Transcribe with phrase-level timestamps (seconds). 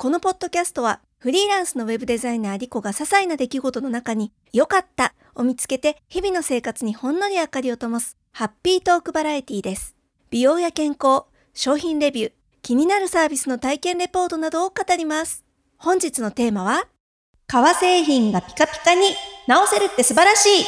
[0.00, 9.96] このポッドキャストはフリーランスのウェブデザイナーリコが些細な出来事の中に良かったを見つけて日々の生活にほんのり明かりを灯すハッピートークバラエティです。
[10.30, 12.32] 美容や健康、商品レビュー、
[12.62, 15.44] 気になるサービスの体験レポートなどを語ります。
[15.78, 16.86] 本日のテーマは
[17.48, 19.00] 革製品がピカピカに
[19.48, 20.64] 直せるって素晴らしい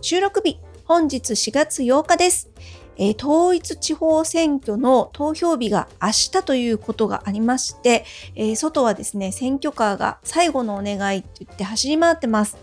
[0.00, 2.51] 収録日本日4月8日です。
[3.02, 8.04] えー、統一地方選挙の投票日が明日ということがありまして、
[8.36, 12.56] えー、外はですね、選挙カーが最後のお願いと言って走り回ってます。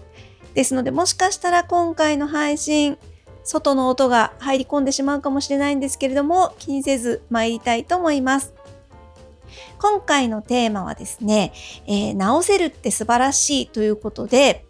[0.54, 2.98] ですので、もしかしたら今回の配信、
[3.44, 8.54] 外の音が入り込んでしまうかもしれないんですけれども、気にせず参りたいと思います。
[9.78, 11.52] 今回のテーマはですね、
[11.86, 14.66] えー、直せるって素晴らしいということで、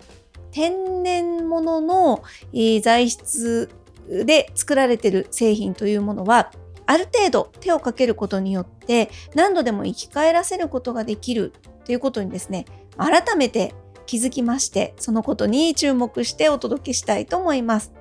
[0.52, 3.70] 天然物の、えー、材質
[4.10, 6.52] で作られてる製品というものは
[6.86, 11.54] ある程度手をかけることによって何度でも生き返らせることができる
[11.86, 12.66] ということにですね
[12.98, 13.76] 改めて
[14.08, 17.94] 気づきましてそのことに注目してお届けしたいと思います。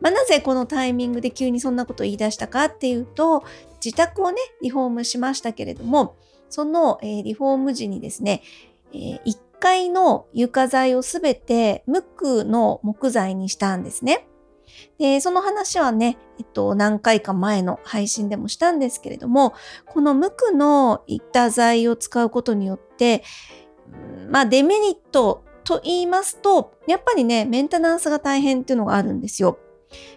[0.00, 3.44] まあ、なぜこのタイミングで急にそんなことを言い出したかっていうと
[3.84, 6.16] 自宅をねリフォームしましたけれども
[6.48, 8.42] その、えー、リフォーム時にですね、
[8.92, 14.26] えー、1階の床材をすべて無垢の木材にしたんですね。
[14.98, 19.54] で、その話はね、えっと、何回か前の配信でもしたんですけれども、
[19.86, 23.22] この無垢の板材を使うことによって、
[24.28, 29.58] まあデメリットと言いますと、やっぱりね、メンテナンスが大変っていうのがあるんですよ。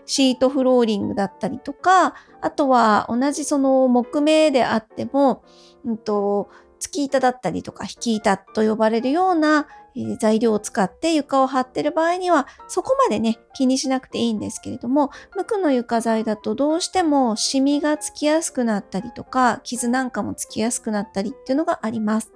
[0.06, 5.44] シートフローリングだったりとか、あとは同じその木目であっても、
[5.86, 22.34] うんと、月板だったりとか引き板と呼ばれるようなえ材料を使って床を張ってる場合にはそこまでね気にしなくていいんですけれども無垢の床材だとどうしてもシミがつきやすくなったりとか傷なんかもつきやすくなったりっていうのがあります。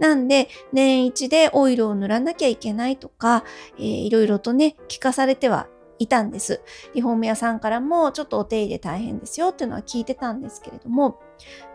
[0.00, 3.44] なんで年一でオイルを塗らなきゃいけないとか、
[3.78, 5.68] えー、いろいろとね聞かされては
[6.02, 6.62] いたんです。
[6.94, 11.20] リフォーム屋さんからもちょっとお手入れ大変ですよっていうのは聞いてたんですけれども、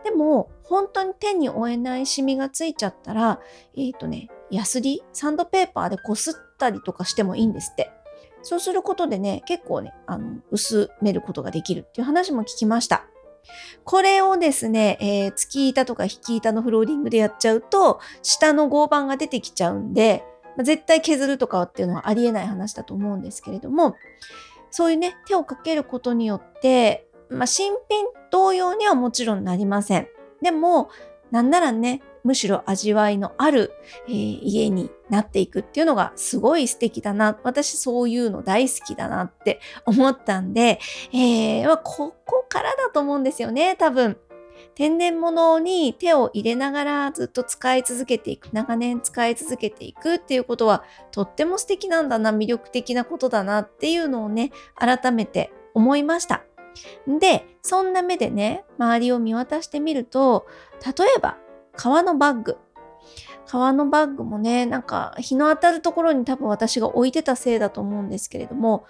[0.03, 3.40] でも本当に手に負えないシミがついちゃったら、
[3.75, 7.91] えっ、ー、とね、ヤスリ、サンドペーパーでこすったりとかしてもいいんですって。
[8.44, 13.06] そうすることでね、結構ね、あの、薄めることができるっていう話も聞きました。
[13.84, 20.24] これをですね、えー、突き板とか引き板のフローリングでやっちゃうと、下の合板が出てきちゃうんで、
[20.56, 23.96] ま、絶対削るとかっていうのはありえない話だと思うんですけれども、
[24.72, 30.08] そういうね、手をかけることによって、まあ、新品同様にはもちろんなりません。
[30.41, 30.90] でも、
[31.31, 33.72] なんならね、むしろ味わいのある、
[34.10, 37.40] えー、家になっていくっていうのがすごい素敵だな。
[37.44, 40.78] 私そういうの大好きだなって思ったんで、
[41.14, 44.18] えー、まあ、ここからだと思うんですよね、多分。
[44.76, 56.44] 天然物に手を入れながらずっと使い続けていく、長年使い続けていくっていうことはとっても素敵なんだな、魅力的なことだなっていうのをね、改めて思いました。
[57.08, 60.46] で、そんな目でね、周りを見渡してみると、
[60.86, 61.38] 例えば、
[61.78, 62.58] 革のバッグ。
[63.46, 68.86] 革のバッグもね、なんか日の当たるところに多分私が置いてたせいだと思うんですけれども、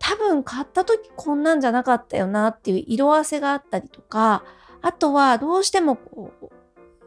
[0.00, 4.42] 多分買った時こんなんじゃなかったよなっていう色あせがあったりとか、
[4.82, 6.48] あとはどうしてもこう、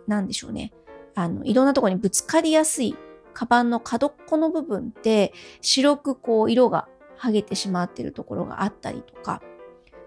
[0.08, 0.72] なんでしょうね。
[1.16, 2.96] あの、いろんなとこにぶつかりやすい
[3.34, 6.88] カバンの角っこの部分って白くこう色が
[7.20, 9.42] 剥げてしまってるところがあったりとか、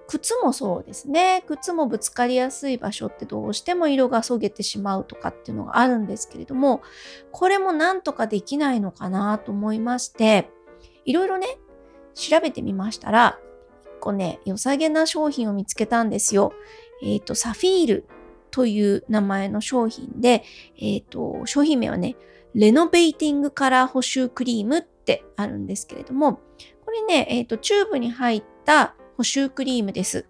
[0.09, 1.44] 靴もそうですね。
[1.47, 6.83] 靴もぶつかりやすい場所ってどうしても色がそげてしまうとかっていうのがあるんですけれども、
[7.33, 10.49] これもなんとかできないのかなと思いまして、
[11.05, 11.59] いろいろね、
[12.15, 13.39] 調べてみましたら、
[13.97, 16.53] 1個ね、良さげな商品を見つけたんですよ。
[17.03, 18.09] えっ、ー、と、サフィール
[18.50, 20.45] という名前の商品で、
[20.78, 22.16] えっ、ー、と、商品名はね、
[22.55, 26.41] レノベイティングカラー補修クリームってあるんですけれども、
[26.84, 30.27] これね、えっ、ー、と、チューブに入った補修クリームです。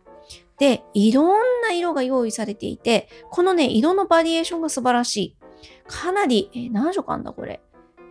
[0.58, 5.36] で、いろんな色が用意されていて、このね、色のバリエーションが素晴らしい。
[5.86, 7.60] かなり、えー、何色あんだこれ。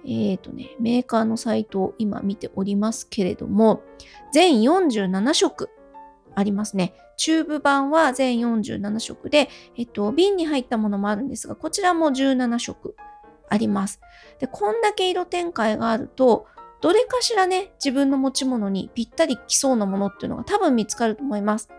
[0.06, 3.82] えっ、ー、とね、メーカーのサイトを今見ておりますけれども、
[4.32, 5.70] 全47色
[6.36, 6.94] ありますね。
[7.18, 12.96] チューブ版は全47色で、えっと、瓶に入ったものもあるんですが、こちらも17色
[13.50, 14.00] あります。
[14.40, 16.46] で、こんだけ色展開があると、
[16.86, 21.72] どれかしらね、自分の持ち物にぴったりきそうなものっていうのが多分見つかると思います。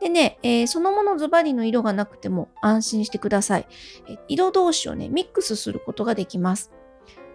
[0.00, 3.66] でね、えー、そのものズバリの色がなくても安心してください。
[4.08, 6.72] え色同士をね、ミックスすることができます。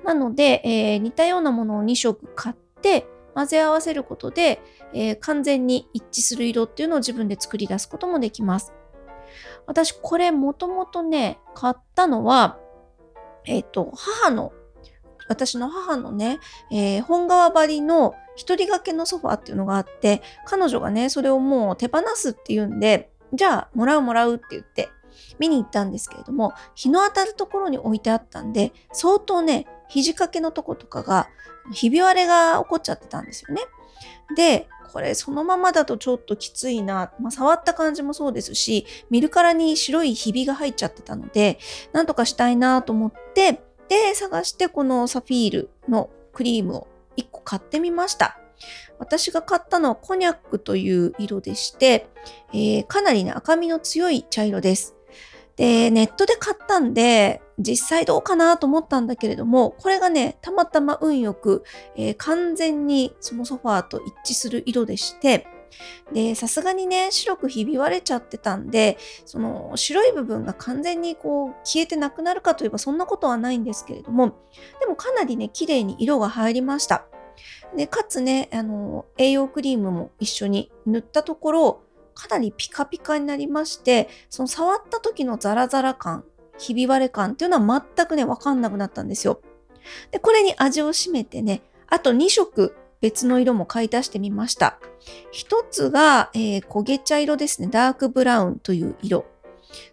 [0.04, 3.06] なので、えー、似たようなものを2色買って、
[3.36, 4.60] 混ぜ合わせることで、
[4.96, 8.74] えー、完全に一致する色っていうのを自分で作り出すこともできます。
[9.68, 12.58] 私これもともとね買ったのは
[13.46, 14.52] えっ、と母の
[15.28, 16.40] 私の母のね、
[16.72, 24.90] えー、本革張りの一人掛けのソファーっていうのがあって彼女がねそれをもう手放すっていうんでじゃあもらうもらうって言って
[25.40, 31.28] 見に行ったんですけれども日の当たるところに置いてあったんで相当ね肘掛けのとことかが
[31.72, 33.62] ひび割れが起こっちゃってたんですよね。
[34.36, 41.58] でこれそのままだとちょっときついな、まあ、触った感じもそうですし見るからに白いひびが入っちゃってたので
[41.94, 46.88] なんとかしたいなと思ってで探してこのサフィールのクリームを
[47.18, 48.40] 1個買ってみました。
[49.00, 52.08] 私が買ったのはコニャックという色でして、
[52.54, 54.96] えー、かなりね赤みの強い茶色です。
[55.56, 61.64] でネットで買ったんで実際どうかなと思ったんだけれども、これがね、たまたま運よく、
[61.96, 65.48] えー、完全にそのソファーと一致する色でして、
[66.12, 74.36] で、さすがにね、白くひび割れちゃってたんで、その白い部分が完全にこう消えてなくなるかといえばそんなことはないんですけれども、
[74.80, 77.06] でもかなりね、綺麗に色が入りました。
[77.76, 81.82] で、かつね、あの、栄養クリームも一緒に塗ったところ、
[82.14, 86.24] かなりピカピカになりまして、その触った時のザラザラ感
[86.58, 89.42] ひび割れ感っていうのは全くね、わかんなくなったんですよ。
[90.12, 94.80] で、これに味を占めてね、あと2色別の色も買い足してみました。
[95.30, 97.68] 一つが、えー、焦げ茶色ですね。
[97.70, 99.26] ダークブラウンという色。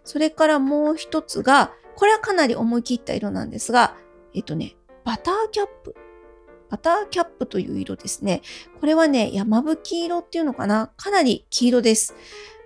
[0.05, 3.97] それからもう一つが、これはかなり思い切った色なんですが、
[4.33, 5.93] えっ、ー、とね、バターキャップ。
[6.69, 8.43] バターキャップという色ですね。
[8.79, 12.15] これはね、山吹色っていうのかなかなり黄色です。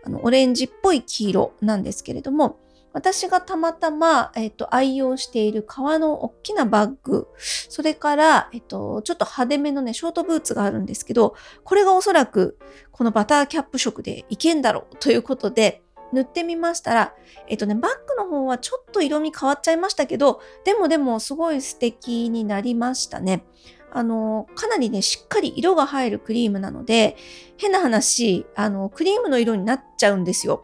[0.03, 2.59] あの、オレンジっぽい黄色なんですけれども、
[2.95, 12.57] 私がたまたま、えっ、と、愛用している革の大きなバッグ、それから、えっ、と、ちょっと派手めのね、ショートブーツがあるんですけど、これがおそらく、
[12.93, 15.83] このバターキャップ色でいけんだろうということで、
[16.13, 17.13] 塗ってみましたら、
[17.49, 23.45] えっとね、バッグの方はちょっと色味変わっちゃいましたけど、でもでもすごい素敵になりましたね。
[23.91, 27.17] あの、かなりね、しっかり色が入るクリームなので、
[27.57, 30.63] 変な話、あの、クリームの色になっちゃうんですよ。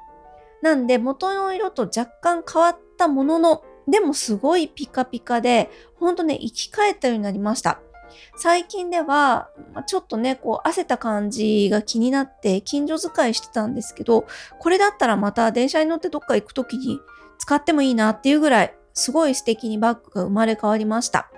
[0.62, 7.80] なんで元の色と若干変わったものの、でもすごいピカピカで、ほんとね、生き返ったようになりました。
[8.36, 9.50] 最近では、
[9.88, 14.26] ちょっとね、こう、汗た感じが気になって、近所使いしてたんですけど、
[14.60, 17.00] これだったらまた電車に乗ってどっか行くときに
[17.38, 21.32] 使ってもいいなっていうぐらい、すごい素敵にバッグが生まれ変わりました。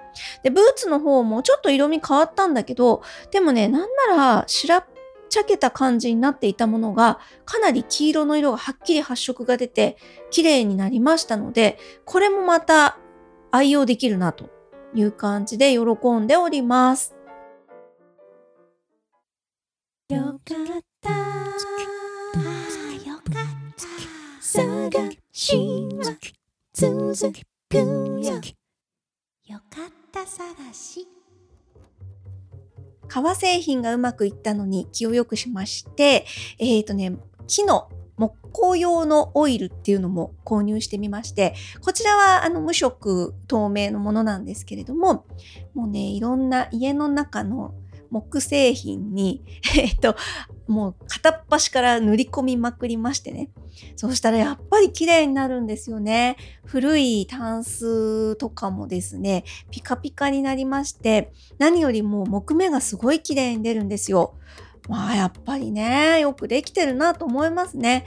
[0.44, 4.86] で、ブーツの方もちょっと色味変わったんだけど、でもね、なんなら白っ
[5.34, 9.98] ちゃけた感じになっていたものが、かなり黄色の色がはっきり発色が出て、
[10.30, 13.00] 綺麗になりましたので、これもまた
[13.50, 14.52] 愛用できるなと
[14.94, 17.16] いう感じで喜んでおります。
[20.10, 21.10] よかった。
[23.10, 23.24] よかっ
[23.76, 23.84] た。
[24.40, 24.92] 探
[25.32, 26.16] しは
[26.74, 27.16] 続
[27.70, 28.40] くよ。
[29.46, 31.23] よかった探し。
[33.13, 36.25] 革製品がうまくいったのに気を良くしまして、
[36.57, 37.15] えっ、ー、とね、
[37.45, 37.88] 木の
[38.18, 45.27] 木工用のオイルっていうのも購入してみまして、こちらはあの無色透明のものなんですけれども、
[45.75, 47.75] もうね、いろんな家の中の
[48.13, 49.44] 木製品に、
[49.75, 50.15] えっと、
[50.68, 53.50] もう片っ端から塗り込みまくりましてね。
[53.95, 56.38] そうしたらやっぱり綺麗になるんですよね。
[56.63, 64.36] 古いタンスとかもですね、ピカピカになりまして、何よりも木目がすごい綺麗に出るんですよ。
[64.89, 68.05] まあやっぱりね、よくできてるなと思いますね。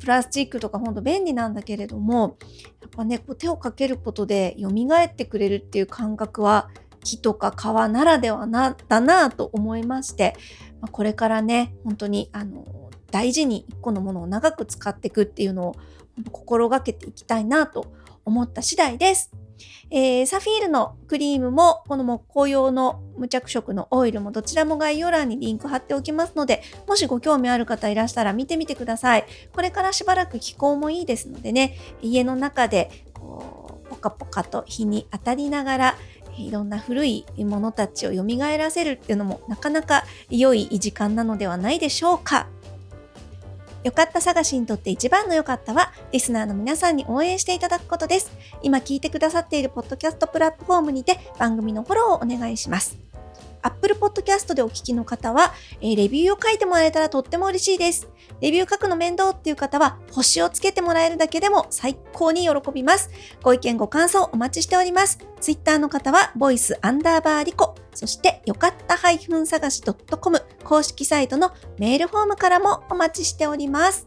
[0.00, 2.38] プラスチックとかほんと便利なんだけれども、
[2.80, 6.70] やっぱね、こう手をかけることで蘇ってくれるっていう感覚は
[7.04, 10.34] 木とか川ならではなだなと思いまして、
[10.80, 12.66] ま、これからね本当にあの
[13.12, 15.76] 大事に1個のものを長く使っていくっていうのを
[16.32, 17.92] 心がけていきたいなと
[18.24, 19.30] 思った次第です。
[19.90, 35.96] えー、サフィールのクリームもこの木工用の無着色のオイルもどちらも概要欄にリンク貼っておきますのでもしご興味ある方いらしたら見てみてくださいこれからしばらく気候もいいですのでね家の中でこうポカポカと日に当たりながら
[36.38, 42.46] いろんな古いものたちを蘇らせるっていうのもなかなか良い時間なのではないでしょうか。
[43.84, 48.32] よかった探しにとって一番の良かったは、リスナーの皆さんに応援していただくことです。
[48.62, 53.03] 今聞いてくださっているポッドキャストプラットフォームにて番組のフォローをお願いします。
[53.64, 58.08] Apple Podcast でお聞きの方は、えー、レビューを書いてもらえたらとっても嬉しいです。
[58.40, 63.10] レビュー書くの面倒っていう方は、星をつけてもらえるだけでも最高に喜びます。
[63.42, 65.18] ご意見ご感想お待ちしております。
[65.40, 74.06] Twitter の方は、ボイスアンダーバーリコ、そしてよかった探し .com 公式サイトのメールフォームからもお待ちしております。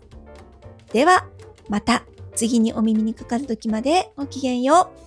[0.91, 1.27] では、
[1.69, 2.03] また
[2.35, 5.06] 次にお耳にかかる時までごきげんよう。